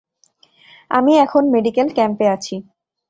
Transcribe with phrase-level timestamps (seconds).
[0.91, 2.55] আমি এখন মেডিকেল ক্যাম্পে আছি।